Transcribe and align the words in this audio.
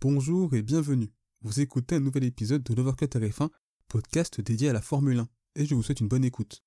Bonjour 0.00 0.54
et 0.54 0.62
bienvenue. 0.62 1.10
Vous 1.42 1.58
écoutez 1.58 1.96
un 1.96 2.00
nouvel 2.00 2.22
épisode 2.22 2.62
de 2.62 2.72
l'Overcut 2.72 3.06
RF1, 3.06 3.48
podcast 3.88 4.40
dédié 4.40 4.68
à 4.68 4.72
la 4.72 4.80
Formule 4.80 5.18
1, 5.18 5.28
et 5.56 5.66
je 5.66 5.74
vous 5.74 5.82
souhaite 5.82 5.98
une 5.98 6.06
bonne 6.06 6.24
écoute. 6.24 6.62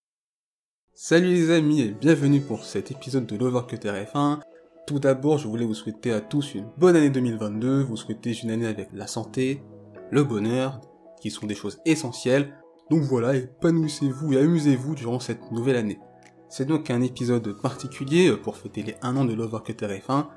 Salut 0.94 1.34
les 1.34 1.50
amis 1.50 1.80
et 1.80 1.92
bienvenue 1.92 2.42
pour 2.42 2.66
cet 2.66 2.92
épisode 2.92 3.26
de 3.28 3.38
l'Overcut 3.38 3.78
RF1. 3.78 4.42
Tout 4.86 5.00
d'abord, 5.00 5.38
je 5.38 5.48
voulais 5.48 5.64
vous 5.64 5.74
souhaiter 5.74 6.12
à 6.12 6.20
tous 6.20 6.56
une 6.56 6.68
bonne 6.78 6.98
année 6.98 7.10
2022, 7.10 7.84
vous 7.84 7.96
souhaiter 7.96 8.34
une 8.34 8.52
année 8.52 8.68
avec 8.68 8.90
la 8.92 9.08
santé, 9.08 9.64
le 10.12 10.26
bonheur, 10.26 10.82
qui 11.22 11.32
sont 11.32 11.48
des 11.48 11.56
choses 11.56 11.80
essentielles. 11.86 12.54
Donc 12.90 13.04
voilà, 13.04 13.38
épanouissez-vous 13.38 14.34
et 14.34 14.40
amusez-vous 14.40 14.94
durant 14.94 15.22
cette 15.22 15.54
nouvelle 15.54 15.78
année. 15.78 16.00
C'est 16.50 16.68
donc 16.68 16.90
un 16.90 17.02
épisode 17.02 17.62
particulier 17.62 18.36
pour 18.36 18.58
fêter 18.58 18.84
les 18.84 18.96
1 19.02 19.16
an 19.16 19.24
de 19.24 19.34
l'Overcut 19.34 19.72
RF1, 19.72 20.28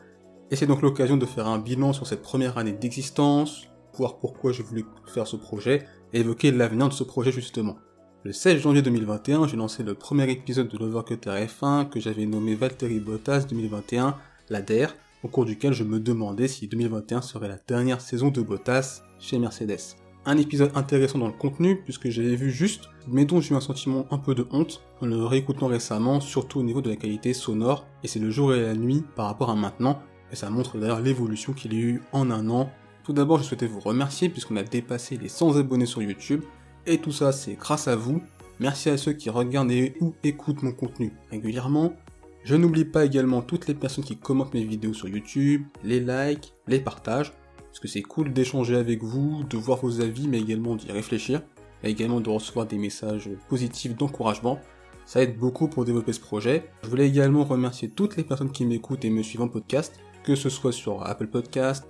et 0.51 0.57
c'est 0.57 0.67
donc 0.67 0.83
l'occasion 0.83 1.17
de 1.17 1.27
faire 1.27 1.47
un 1.47 1.59
bilan 1.59 1.93
sur 1.93 2.07
cette 2.07 2.23
première 2.23 2.59
année 2.59 2.73
d'existence, 2.73 3.69
voir 3.97 4.19
pourquoi 4.19 4.53
j'ai 4.53 4.63
voulu 4.63 4.85
faire 5.07 5.27
ce 5.27 5.37
projet, 5.37 5.85
et 6.13 6.21
évoquer 6.21 6.51
l'avenir 6.51 6.89
de 6.89 6.93
ce 6.93 7.05
projet 7.05 7.33
justement. 7.33 7.77
Le 8.25 8.33
16 8.33 8.63
janvier 8.63 8.83
2021, 8.83 9.49
j'ai 9.49 9.57
lancé 9.57 9.83
le 9.83 9.95
premier 9.95 10.31
épisode 10.31 10.69
de 10.69 10.79
l'Overcut 10.79 11.17
RF1 11.27 11.91
que 11.91 12.01
j'avais 12.01 12.25
nommé 12.25 12.55
Valtteri 12.55 12.99
Bottas 13.01 13.45
2021, 13.49 14.17
la 14.49 14.63
DER, 14.63 14.87
au 15.23 15.29
cours 15.29 15.45
duquel 15.45 15.73
je 15.73 15.85
me 15.85 16.01
demandais 16.01 16.49
si 16.49 16.67
2021 16.69 17.23
serait 17.23 17.49
la 17.49 17.59
dernière 17.67 18.01
saison 18.01 18.31
de 18.31 18.41
Bottas 18.41 19.03
chez 19.19 19.39
Mercedes. 19.39 19.97
Un 20.27 20.39
épisode 20.39 20.71
intéressant 20.75 21.19
dans 21.19 21.27
le 21.27 21.35
contenu, 21.35 21.83
puisque 21.83 22.09
j'avais 22.09 22.35
vu 22.35 22.51
juste, 22.51 22.89
mais 23.07 23.27
dont 23.27 23.43
j'ai 23.43 23.53
eu 23.53 23.57
un 23.57 23.61
sentiment 23.61 24.07
un 24.11 24.17
peu 24.17 24.35
de 24.35 24.47
honte 24.53 24.83
en 25.03 25.07
le 25.07 25.23
réécoutant 25.23 25.67
récemment, 25.67 26.21
surtout 26.21 26.61
au 26.61 26.63
niveau 26.63 26.81
de 26.81 26.89
la 26.89 26.97
qualité 26.97 27.35
sonore, 27.35 27.87
et 28.03 28.09
c'est 28.09 28.21
le 28.21 28.31
jour 28.31 28.55
et 28.55 28.63
la 28.63 28.75
nuit 28.75 29.05
par 29.17 29.27
rapport 29.27 29.51
à 29.51 29.55
maintenant, 29.55 30.01
et 30.35 30.37
ça 30.37 30.51
montre 30.51 30.79
d'ailleurs 30.79 31.01
l'évolution 31.01 31.53
qu'il 31.53 31.75
y 31.75 31.77
a 31.77 31.81
eu 31.81 32.03
en 32.11 32.29
un 32.33 32.51
an. 32.51 32.69
Tout 33.05 33.13
d'abord, 33.13 33.39
je 33.39 33.45
souhaitais 33.45 33.69
vous 33.69 33.79
remercier 33.79 34.29
puisqu'on 34.29 34.57
a 34.57 34.65
dépassé 34.65 35.17
les 35.17 35.29
100 35.29 35.59
abonnés 35.59 35.87
sur 35.87 36.03
YouTube, 36.03 36.43
et 36.87 36.99
tout 36.99 37.13
ça 37.13 37.31
c'est 37.31 37.55
grâce 37.55 37.87
à 37.87 37.95
vous. 37.95 38.21
Merci 38.59 38.91
à 38.91 38.97
ceux 38.97 39.13
qui 39.13 39.31
regardent 39.31 39.71
et 39.71 39.95
ou 40.01 40.13
écoutent 40.25 40.65
mon 40.65 40.73
contenu 40.73 41.13
régulièrement. 41.31 41.95
Je 42.43 42.57
n'oublie 42.57 42.85
pas 42.85 43.05
également 43.05 43.43
toutes 43.43 43.69
les 43.69 43.75
personnes 43.75 44.03
qui 44.03 44.17
commentent 44.17 44.55
mes 44.55 44.65
vidéos 44.65 44.93
sur 44.93 45.07
YouTube, 45.07 45.63
les 45.85 46.01
likes, 46.01 46.53
les 46.67 46.81
partages, 46.81 47.33
parce 47.67 47.79
que 47.79 47.87
c'est 47.87 48.03
cool 48.03 48.33
d'échanger 48.33 48.75
avec 48.75 49.05
vous, 49.05 49.45
de 49.45 49.57
voir 49.57 49.79
vos 49.79 50.01
avis, 50.01 50.27
mais 50.27 50.41
également 50.41 50.75
d'y 50.75 50.91
réfléchir, 50.91 51.43
et 51.85 51.91
également 51.91 52.21
de 52.21 52.29
recevoir 52.29 52.67
des 52.67 52.77
messages 52.77 53.31
positifs 53.49 53.97
d'encouragement. 53.97 54.59
Ça 55.07 55.23
aide 55.23 55.39
beaucoup 55.39 55.69
pour 55.69 55.85
développer 55.85 56.13
ce 56.13 56.21
projet. 56.21 56.65
Je 56.83 56.89
voulais 56.89 57.07
également 57.07 57.45
remercier 57.45 57.89
toutes 57.89 58.17
les 58.17 58.25
personnes 58.25 58.51
qui 58.51 58.67
m'écoutent 58.67 59.05
et 59.05 59.11
me 59.11 59.23
suivent 59.23 59.43
en 59.43 59.49
podcast, 59.49 60.01
que 60.25 60.35
ce 60.35 60.49
soit 60.49 60.73
sur 60.73 61.07
Apple 61.07 61.27
Podcast, 61.27 61.87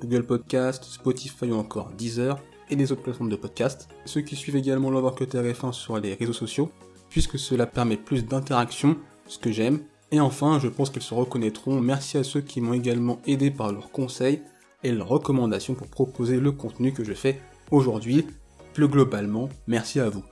Google 0.00 0.24
Podcast, 0.24 0.84
Spotify 0.84 1.46
ou 1.46 1.56
encore 1.56 1.90
Deezer 1.96 2.38
et 2.70 2.76
les 2.76 2.92
autres 2.92 3.02
plateformes 3.02 3.30
de 3.30 3.36
podcast. 3.36 3.88
Ceux 4.04 4.20
qui 4.20 4.36
suivent 4.36 4.56
également 4.56 4.90
l'Overcut 4.90 5.24
RF1 5.24 5.72
sur 5.72 5.98
les 5.98 6.14
réseaux 6.14 6.34
sociaux, 6.34 6.70
puisque 7.08 7.38
cela 7.38 7.66
permet 7.66 7.96
plus 7.96 8.26
d'interaction, 8.26 8.98
ce 9.26 9.38
que 9.38 9.50
j'aime. 9.50 9.80
Et 10.12 10.20
enfin, 10.20 10.58
je 10.58 10.68
pense 10.68 10.90
qu'ils 10.90 11.02
se 11.02 11.14
reconnaîtront. 11.14 11.80
Merci 11.80 12.18
à 12.18 12.24
ceux 12.24 12.42
qui 12.42 12.60
m'ont 12.60 12.74
également 12.74 13.20
aidé 13.26 13.50
par 13.50 13.72
leurs 13.72 13.90
conseils 13.90 14.42
et 14.84 14.92
leurs 14.92 15.08
recommandations 15.08 15.74
pour 15.74 15.88
proposer 15.88 16.38
le 16.38 16.52
contenu 16.52 16.92
que 16.92 17.04
je 17.04 17.14
fais 17.14 17.40
aujourd'hui. 17.70 18.26
Plus 18.74 18.88
globalement, 18.88 19.48
merci 19.66 19.98
à 19.98 20.08
vous. 20.08 20.22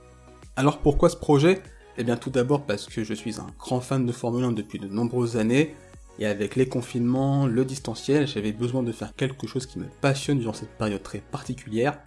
Alors 0.55 0.77
pourquoi 0.79 1.09
ce 1.09 1.17
projet? 1.17 1.61
Eh 1.97 2.03
bien 2.03 2.15
tout 2.15 2.29
d'abord 2.29 2.65
parce 2.65 2.85
que 2.85 3.03
je 3.03 3.13
suis 3.15 3.39
un 3.39 3.47
grand 3.59 3.81
fan 3.81 4.05
de 4.05 4.11
Formule 4.11 4.45
1 4.45 4.51
depuis 4.51 4.79
de 4.79 4.87
nombreuses 4.87 5.37
années 5.37 5.75
et 6.19 6.25
avec 6.25 6.55
les 6.55 6.67
confinements, 6.67 7.45
le 7.45 7.63
distanciel, 7.65 8.27
j'avais 8.27 8.51
besoin 8.51 8.83
de 8.83 8.91
faire 8.91 9.15
quelque 9.15 9.47
chose 9.47 9.65
qui 9.65 9.79
me 9.79 9.85
passionne 10.01 10.39
durant 10.39 10.53
cette 10.53 10.77
période 10.77 11.03
très 11.03 11.19
particulière. 11.19 11.99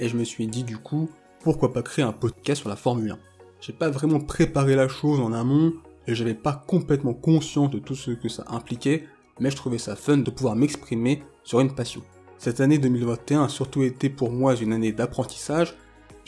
Et 0.00 0.08
je 0.08 0.16
me 0.16 0.24
suis 0.24 0.46
dit 0.46 0.64
du 0.64 0.78
coup, 0.78 1.10
pourquoi 1.40 1.72
pas 1.72 1.82
créer 1.82 2.04
un 2.04 2.12
podcast 2.12 2.60
sur 2.60 2.70
la 2.70 2.76
Formule 2.76 3.12
1 3.12 3.18
J'ai 3.60 3.72
pas 3.72 3.90
vraiment 3.90 4.20
préparé 4.20 4.74
la 4.74 4.88
chose 4.88 5.20
en 5.20 5.32
amont, 5.32 5.72
et 6.06 6.14
j'avais 6.14 6.34
pas 6.34 6.64
complètement 6.66 7.12
conscience 7.12 7.70
de 7.70 7.78
tout 7.78 7.94
ce 7.94 8.12
que 8.12 8.28
ça 8.28 8.44
impliquait, 8.48 9.04
mais 9.40 9.50
je 9.50 9.56
trouvais 9.56 9.78
ça 9.78 9.96
fun 9.96 10.18
de 10.18 10.30
pouvoir 10.30 10.56
m'exprimer 10.56 11.22
sur 11.44 11.60
une 11.60 11.74
passion. 11.74 12.02
Cette 12.38 12.60
année 12.60 12.78
2021 12.78 13.44
a 13.44 13.48
surtout 13.48 13.82
été 13.82 14.08
pour 14.08 14.30
moi 14.30 14.54
une 14.56 14.72
année 14.72 14.92
d'apprentissage, 14.92 15.74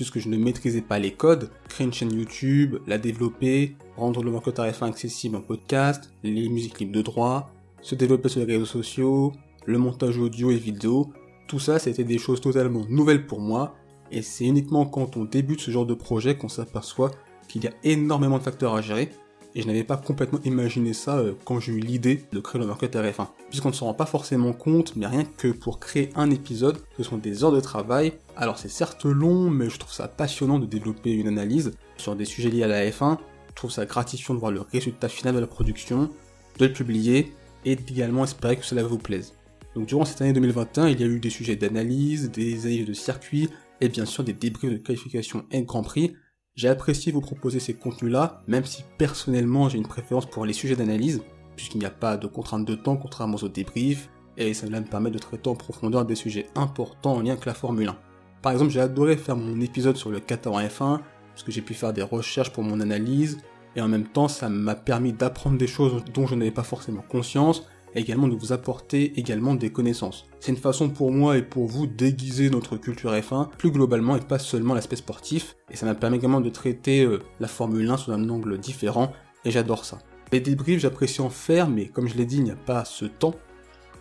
puisque 0.01 0.19
je 0.19 0.31
ne 0.31 0.39
maîtrisais 0.39 0.81
pas 0.81 0.99
les 0.99 1.11
codes, 1.11 1.51
créer 1.69 1.87
une 1.87 1.93
chaîne 1.93 2.15
YouTube, 2.15 2.79
la 2.87 2.97
développer, 2.97 3.77
rendre 3.99 4.23
le 4.23 4.31
marketing 4.31 4.65
RF1 4.65 4.89
accessible 4.89 5.37
en 5.37 5.43
podcast, 5.43 6.11
les 6.23 6.49
musiques 6.49 6.81
libres 6.81 6.95
de 6.95 7.03
droit, 7.03 7.51
se 7.83 7.95
développer 7.95 8.31
sur 8.31 8.41
les 8.41 8.47
réseaux 8.47 8.65
sociaux, 8.65 9.33
le 9.67 9.77
montage 9.77 10.17
audio 10.17 10.51
et 10.51 10.57
vidéo, 10.57 11.13
tout 11.49 11.59
ça 11.59 11.79
c'était 11.79 12.05
des 12.05 12.17
choses 12.17 12.41
totalement 12.41 12.87
nouvelles 12.89 13.27
pour 13.27 13.41
moi, 13.41 13.75
et 14.11 14.23
c'est 14.23 14.47
uniquement 14.47 14.87
quand 14.87 15.19
on 15.19 15.27
débute 15.27 15.61
ce 15.61 15.71
genre 15.71 15.85
de 15.85 15.93
projet 15.93 16.35
qu'on 16.35 16.49
s'aperçoit 16.49 17.11
qu'il 17.47 17.63
y 17.63 17.67
a 17.67 17.73
énormément 17.85 18.39
de 18.39 18.43
facteurs 18.43 18.75
à 18.75 18.81
gérer, 18.81 19.11
et 19.55 19.63
je 19.63 19.67
n'avais 19.67 19.85
pas 19.85 19.97
complètement 19.97 20.41
imaginé 20.45 20.93
ça 20.93 21.19
euh, 21.19 21.35
quand 21.45 21.61
j'ai 21.61 21.73
eu 21.73 21.81
l'idée 21.81 22.25
de 22.33 22.41
créer 22.41 22.61
le 22.61 22.67
Market 22.67 22.95
RF1. 22.95 23.29
Puisqu'on 23.49 23.71
ne 23.71 23.75
se 23.75 23.85
rend 23.85 23.95
pas 23.95 24.07
forcément 24.07 24.53
compte, 24.53 24.95
mais 24.97 25.07
rien 25.07 25.25
que 25.25 25.49
pour 25.49 25.81
créer 25.81 26.11
un 26.15 26.31
épisode, 26.31 26.79
ce 26.97 27.03
sont 27.03 27.17
des 27.17 27.43
heures 27.43 27.53
de 27.53 27.61
travail. 27.61 28.13
Alors 28.37 28.59
c'est 28.59 28.69
certes 28.69 29.05
long, 29.05 29.51
mais 29.51 29.69
je 29.69 29.79
trouve 29.79 29.93
ça 29.93 30.09
passionnant 30.09 30.59
de 30.59 30.67
développer 30.67 31.13
une 31.13 31.29
analyse 31.29 31.73
sur 31.97 32.17
des 32.17 32.25
sujets 32.25 32.51
liés 32.51 32.63
à 32.63 32.69
la 32.69 32.89
F1. 32.89 33.19
Je 33.49 33.55
trouve 33.55 33.71
ça 33.71 33.87
gratifiant 33.87 34.35
de 34.35 34.41
voir 34.41 34.53
le 34.53 34.61
résultat 34.61 35.09
final 35.09 35.35
de 35.35 35.41
la 35.41 35.47
production, 35.47 36.11
de 36.59 36.67
le 36.67 36.73
publier, 36.73 37.33
et 37.65 37.73
également 37.73 38.25
espérer 38.25 38.57
que 38.57 38.65
cela 38.65 38.83
vous 38.83 38.99
plaise. 38.99 39.35
Donc 39.75 39.87
durant 39.87 40.05
cette 40.05 40.21
année 40.23 40.33
2021, 40.33 40.89
il 40.89 41.01
y 41.01 41.05
a 41.05 41.07
eu 41.07 41.21
des 41.21 41.31
sujets 41.31 41.57
d'analyse, 41.57 42.31
des 42.31 42.67
analyses 42.67 42.87
de 42.87 42.93
circuit, 42.93 43.49
et 43.81 43.89
bien 43.89 44.05
sûr 44.05 44.25
des 44.25 44.33
débriefs 44.33 44.73
de 44.73 44.79
qualification 44.79 45.45
et 45.51 45.63
Grand 45.63 45.83
Prix, 45.83 46.15
j'ai 46.61 46.69
apprécié 46.69 47.11
vous 47.11 47.23
proposer 47.23 47.59
ces 47.59 47.73
contenus-là, 47.73 48.43
même 48.47 48.67
si 48.67 48.85
personnellement 48.99 49.71
j'ai 49.71 49.79
une 49.79 49.87
préférence 49.87 50.27
pour 50.27 50.45
les 50.45 50.53
sujets 50.53 50.77
d'analyse, 50.77 51.23
puisqu'il 51.57 51.79
n'y 51.79 51.87
a 51.87 51.91
pas 51.91 52.19
de 52.19 52.27
contrainte 52.27 52.67
de 52.67 52.75
temps 52.75 52.99
contrairement 52.99 53.39
aux 53.41 53.49
débriefs, 53.49 54.11
et 54.37 54.53
ça 54.53 54.67
me 54.67 54.81
permet 54.83 55.11
de 55.11 55.19
traiter 55.19 55.49
en 55.49 55.55
profondeur 55.55 56.05
des 56.05 56.15
sujets 56.15 56.49
importants 56.55 57.15
en 57.15 57.21
lien 57.21 57.33
avec 57.33 57.47
la 57.47 57.55
Formule 57.55 57.89
1. 57.89 57.97
Par 58.43 58.53
exemple, 58.53 58.73
j'ai 58.73 58.81
adoré 58.81 59.17
faire 59.17 59.37
mon 59.37 59.59
épisode 59.63 59.97
sur 59.97 60.11
le 60.11 60.21
14 60.21 60.55
en 60.55 60.61
F1, 60.61 61.01
parce 61.31 61.43
que 61.43 61.51
j'ai 61.51 61.63
pu 61.63 61.73
faire 61.73 61.95
des 61.95 62.03
recherches 62.03 62.53
pour 62.53 62.63
mon 62.63 62.83
analyse, 62.83 63.39
et 63.75 63.81
en 63.81 63.89
même 63.89 64.07
temps 64.07 64.29
ça 64.29 64.51
m'a 64.51 64.75
permis 64.75 65.15
d'apprendre 65.15 65.57
des 65.57 65.67
choses 65.67 66.05
dont 66.13 66.27
je 66.27 66.35
n'avais 66.35 66.51
pas 66.51 66.63
forcément 66.63 67.03
conscience, 67.09 67.67
et 67.95 68.01
également 68.01 68.29
de 68.29 68.37
vous 68.37 68.53
apporter 68.53 69.19
également 69.19 69.55
des 69.55 69.71
connaissances. 69.71 70.27
C'est 70.41 70.53
une 70.53 70.59
façon 70.59 70.89
pour 70.89 71.13
moi 71.13 71.37
et 71.37 71.43
pour 71.43 71.67
vous 71.67 71.87
d'aiguiser 71.87 72.51
notre 72.51 72.77
culture 72.77 73.13
F1 73.13 73.51
plus 73.51 73.71
globalement 73.71 74.17
et 74.17 74.21
pas 74.21 74.39
seulement 74.39 74.75
l'aspect 74.75 74.97
sportif, 74.97 75.57
et 75.71 75.77
ça 75.77 75.87
m'a 75.87 75.95
permis 75.95 76.17
également 76.17 76.41
de 76.41 76.51
traiter 76.51 77.05
euh, 77.05 77.21
la 77.41 77.49
Formule 77.49 77.89
1 77.89 77.97
sous 77.97 78.13
un 78.13 78.29
angle 78.29 78.59
différent, 78.59 79.13
et 79.45 79.51
j'adore 79.51 79.85
ça. 79.85 79.99
Les 80.33 80.41
débriefs, 80.41 80.81
j'apprécie 80.81 81.21
en 81.21 81.31
faire, 81.31 81.69
mais 81.69 81.89
comme 81.89 82.09
je 82.09 82.17
l'ai 82.17 82.27
dit, 82.27 82.37
il 82.37 82.45
n'y 82.45 82.51
a 82.51 82.57
pas 82.57 82.85
ce 82.85 83.05
temps. 83.05 83.35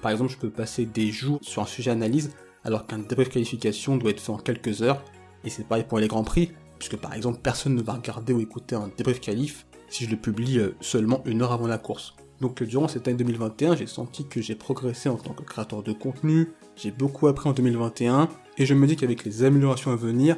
Par 0.02 0.12
exemple, 0.12 0.32
je 0.32 0.38
peux 0.38 0.52
passer 0.52 0.86
des 0.86 1.12
jours 1.12 1.40
sur 1.42 1.62
un 1.62 1.66
sujet 1.66 1.92
analyse, 1.92 2.32
alors 2.64 2.86
qu'un 2.86 3.00
débrief 3.00 3.30
qualification 3.30 3.98
doit 3.98 4.12
être 4.12 4.20
fait 4.20 4.32
en 4.32 4.38
quelques 4.38 4.82
heures, 4.82 5.04
et 5.44 5.50
c'est 5.50 5.68
pareil 5.68 5.86
pour 5.88 6.00
les 6.00 6.08
grands 6.08 6.24
prix, 6.24 6.52
puisque 6.78 6.98
par 6.98 7.14
exemple, 7.14 7.40
personne 7.42 7.76
ne 7.76 7.82
va 7.82 7.94
regarder 7.94 8.34
ou 8.34 8.40
écouter 8.40 8.76
un 8.76 8.90
débrief 8.96 9.20
qualif 9.20 9.66
si 9.90 10.06
je 10.06 10.12
le 10.12 10.18
publie 10.18 10.60
euh, 10.60 10.76
seulement 10.82 11.22
une 11.26 11.42
heure 11.42 11.52
avant 11.52 11.68
la 11.68 11.78
course. 11.78 12.16
Donc 12.42 12.64
durant 12.64 12.88
cette 12.88 13.08
année 13.08 13.18
2021, 13.18 13.76
j'ai 13.76 13.88
senti 13.88 14.26
que 14.26 14.42
j'ai 14.42 14.56
progressé 14.56 15.10
en 15.10 15.18
tant 15.18 15.34
que 15.34 15.44
créateur 15.44 15.84
de 15.84 15.92
contenu, 15.92 16.52
j'ai 16.76 16.92
beaucoup 16.92 17.28
appris 17.28 17.50
en 17.50 17.54
2021, 17.54 18.30
et 18.58 18.66
je 18.66 18.74
me 18.74 18.88
dis 18.88 18.96
qu'avec 18.96 19.26
les 19.26 19.44
améliorations 19.44 19.92
à 19.92 19.96
venir, 19.96 20.38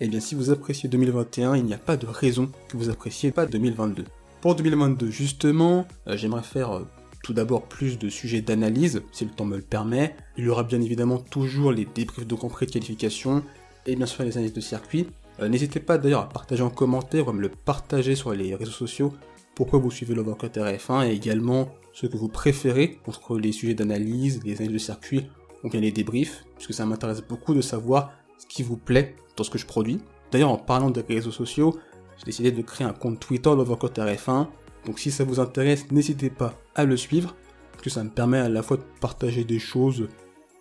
eh 0.00 0.08
bien 0.08 0.20
si 0.20 0.34
vous 0.34 0.50
appréciez 0.50 0.88
2021, 0.88 1.56
il 1.56 1.64
n'y 1.64 1.74
a 1.74 1.78
pas 1.78 1.96
de 1.96 2.06
raison 2.06 2.50
que 2.68 2.76
vous 2.76 2.90
appréciez 2.90 3.32
pas 3.32 3.46
2022. 3.46 4.04
Pour 4.40 4.54
2022 4.54 5.10
justement, 5.10 5.86
euh, 6.06 6.16
j'aimerais 6.16 6.42
faire 6.42 6.72
euh, 6.72 6.86
tout 7.22 7.32
d'abord 7.32 7.64
plus 7.64 7.98
de 7.98 8.08
sujets 8.08 8.40
d'analyse, 8.40 9.02
si 9.12 9.24
le 9.24 9.30
temps 9.30 9.44
me 9.44 9.56
le 9.56 9.62
permet. 9.62 10.14
Il 10.36 10.44
y 10.44 10.48
aura 10.48 10.64
bien 10.64 10.80
évidemment 10.80 11.18
toujours 11.18 11.72
les 11.72 11.84
débriefs 11.84 12.26
de 12.26 12.34
Grand 12.34 12.48
de 12.48 12.66
qualification, 12.66 13.42
et 13.86 13.96
bien 13.96 14.06
sûr 14.06 14.24
les 14.24 14.36
analyses 14.36 14.54
de 14.54 14.60
circuit. 14.60 15.08
Euh, 15.40 15.48
n'hésitez 15.48 15.80
pas 15.80 15.98
d'ailleurs 15.98 16.22
à 16.22 16.28
partager 16.28 16.62
en 16.62 16.70
commentaire 16.70 17.26
ou 17.26 17.30
à 17.30 17.32
me 17.32 17.40
le 17.40 17.48
partager 17.48 18.14
sur 18.14 18.32
les 18.32 18.54
réseaux 18.54 18.70
sociaux 18.70 19.12
pourquoi 19.54 19.78
vous 19.78 19.90
suivez 19.90 20.14
l'Overcut 20.14 20.46
RF1 20.46 21.08
et 21.08 21.12
également 21.12 21.68
ce 21.92 22.06
que 22.06 22.16
vous 22.16 22.28
préférez 22.28 22.98
entre 23.06 23.38
les 23.38 23.52
sujets 23.52 23.74
d'analyse, 23.74 24.40
les 24.44 24.56
analyses 24.56 24.72
de 24.72 24.78
circuit 24.78 25.26
ou 25.62 25.68
bien 25.68 25.80
les 25.80 25.92
débriefs, 25.92 26.44
puisque 26.56 26.74
ça 26.74 26.86
m'intéresse 26.86 27.22
beaucoup 27.22 27.54
de 27.54 27.60
savoir 27.60 28.12
ce 28.38 28.46
qui 28.46 28.62
vous 28.62 28.76
plaît 28.76 29.14
dans 29.36 29.44
ce 29.44 29.50
que 29.50 29.58
je 29.58 29.66
produis. 29.66 30.00
D'ailleurs, 30.30 30.50
en 30.50 30.56
parlant 30.56 30.90
des 30.90 31.02
réseaux 31.02 31.30
sociaux, 31.30 31.78
j'ai 32.18 32.24
décidé 32.24 32.50
de 32.50 32.62
créer 32.62 32.86
un 32.86 32.92
compte 32.92 33.20
Twitter 33.20 33.50
l'Overcut 33.50 33.88
RF1, 33.88 34.48
donc 34.86 34.98
si 34.98 35.10
ça 35.10 35.24
vous 35.24 35.38
intéresse, 35.38 35.90
n'hésitez 35.90 36.30
pas 36.30 36.58
à 36.74 36.84
le 36.84 36.96
suivre, 36.96 37.36
parce 37.70 37.84
que 37.84 37.90
ça 37.90 38.02
me 38.02 38.10
permet 38.10 38.38
à 38.38 38.48
la 38.48 38.62
fois 38.62 38.78
de 38.78 38.84
partager 39.00 39.44
des 39.44 39.58
choses 39.58 40.08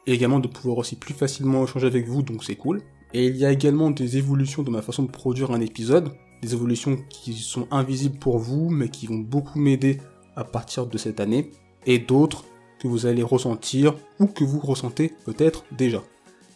et 0.06 0.14
également 0.14 0.40
de 0.40 0.48
pouvoir 0.48 0.78
aussi 0.78 0.96
plus 0.96 1.14
facilement 1.14 1.64
échanger 1.64 1.88
avec 1.88 2.08
vous, 2.08 2.22
donc 2.22 2.44
c'est 2.44 2.56
cool. 2.56 2.82
Et 3.14 3.28
il 3.28 3.38
y 3.38 3.46
a 3.46 3.52
également 3.52 3.92
des 3.92 4.18
évolutions 4.18 4.64
dans 4.64 4.72
ma 4.72 4.82
façon 4.82 5.04
de 5.04 5.12
produire 5.12 5.52
un 5.52 5.62
épisode, 5.62 6.12
des 6.42 6.54
évolutions 6.54 6.98
qui 7.10 7.34
sont 7.34 7.68
invisibles 7.72 8.18
pour 8.18 8.40
vous, 8.40 8.70
mais 8.70 8.90
qui 8.90 9.08
vont 9.08 9.20
beaucoup 9.20 9.60
m'aider 9.60 10.00
à 10.36 10.44
partir 10.44 10.88
de 10.88 10.98
cette 10.98 11.20
année, 11.20 11.52
et 11.86 12.00
d'autres 12.00 12.46
que 12.80 12.88
vous 12.88 13.06
allez 13.06 13.24
ressentir 13.24 13.96
ou 14.20 14.28
que 14.28 14.44
vous 14.44 14.60
ressentez 14.60 15.14
peut-être 15.26 15.64
déjà. 15.72 16.02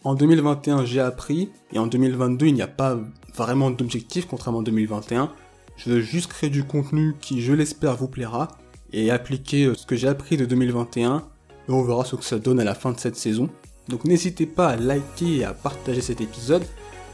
En 0.02 0.14
2021, 0.14 0.84
j'ai 0.84 1.00
appris, 1.00 1.50
et 1.72 1.78
en 1.78 1.86
2022, 1.86 2.46
il 2.46 2.54
n'y 2.54 2.62
a 2.62 2.68
pas 2.68 2.98
vraiment 3.34 3.70
d'objectif, 3.70 4.26
contrairement 4.26 4.58
en 4.58 4.62
2021. 4.62 5.32
Je 5.76 5.90
veux 5.90 6.00
juste 6.00 6.28
créer 6.28 6.50
du 6.50 6.64
contenu 6.64 7.14
qui, 7.20 7.42
je 7.42 7.52
l'espère, 7.52 7.96
vous 7.96 8.08
plaira, 8.08 8.48
et 8.92 9.10
appliquer 9.10 9.66
euh, 9.66 9.74
ce 9.74 9.84
que 9.84 9.96
j'ai 9.96 10.08
appris 10.08 10.36
de 10.36 10.44
2021, 10.44 11.24
et 11.68 11.72
on 11.72 11.82
verra 11.82 12.04
ce 12.04 12.16
que 12.16 12.24
ça 12.24 12.38
donne 12.38 12.60
à 12.60 12.64
la 12.64 12.74
fin 12.74 12.92
de 12.92 13.00
cette 13.00 13.16
saison. 13.16 13.48
Donc 13.88 14.04
n'hésitez 14.04 14.46
pas 14.46 14.68
à 14.68 14.76
liker 14.76 15.38
et 15.38 15.44
à 15.44 15.52
partager 15.52 16.00
cet 16.00 16.20
épisode, 16.20 16.64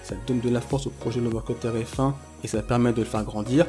ça 0.03 0.15
donne 0.27 0.41
de 0.41 0.49
la 0.49 0.61
force 0.61 0.87
au 0.87 0.91
projet 0.91 1.21
Lovercut 1.21 1.55
RF1 1.55 2.13
et 2.45 2.49
ça 2.49 2.63
permet 2.63 2.93
de 2.93 3.01
le 3.01 3.05
faire 3.05 3.25
grandir. 3.25 3.67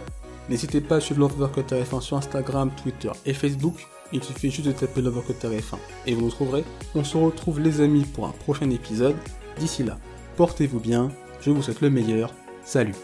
N'hésitez 0.50 0.82
pas 0.82 0.98
à 0.98 1.00
suivre 1.00 1.22
Lovercut 1.22 1.62
RF1 1.62 2.02
sur 2.02 2.18
Instagram, 2.18 2.72
Twitter 2.82 3.12
et 3.26 3.34
Facebook. 3.34 3.88
Il 4.12 4.24
suffit 4.24 4.52
juste 4.52 4.68
de 4.68 4.72
taper 4.72 5.02
Lovercut 5.02 5.34
RF1 5.34 5.78
et 6.06 6.14
vous 6.14 6.22
nous 6.22 6.32
trouverez. 6.32 6.64
On 6.96 7.04
se 7.04 7.18
retrouve 7.18 7.60
les 7.60 7.82
amis 7.82 8.06
pour 8.06 8.28
un 8.28 8.32
prochain 8.32 8.70
épisode. 8.70 9.16
D'ici 9.60 9.84
là, 9.84 9.98
portez-vous 10.38 10.80
bien, 10.80 11.12
je 11.42 11.52
vous 11.52 11.62
souhaite 11.62 11.82
le 11.82 11.90
meilleur. 11.90 12.34
Salut 12.64 12.96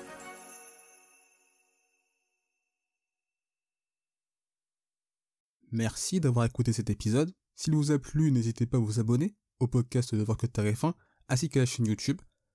Merci 5.72 6.20
d'avoir 6.20 6.46
écouté 6.46 6.74
cet 6.74 6.90
épisode. 6.90 7.32
S'il 7.56 7.76
vous 7.76 7.92
a 7.92 8.00
plu, 8.00 8.32
n'hésitez 8.32 8.66
pas 8.66 8.78
à 8.78 8.80
vous 8.80 9.00
abonner 9.00 9.36
au 9.60 9.68
podcast 9.68 10.14
de 10.14 10.20
Lovercut 10.20 10.48
RF1 10.48 10.94
ainsi 11.28 11.50
qu'à 11.50 11.60
la 11.60 11.66
chaîne 11.66 11.86
YouTube. 11.86 12.20